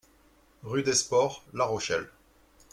Rue 0.63 0.81
DES 0.81 0.95
SPORTS, 0.97 1.41
La 1.53 1.65
Rochelle 1.65 2.09